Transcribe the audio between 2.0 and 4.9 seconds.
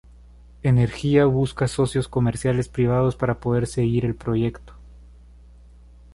comerciales privados para poder seguir el proyecto.